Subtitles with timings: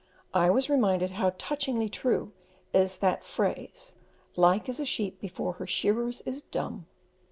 [0.33, 2.33] I was reminded how touchingly true
[2.73, 3.93] is that phrase,
[4.35, 6.87] "Like as a sheep before her shearers is dumb."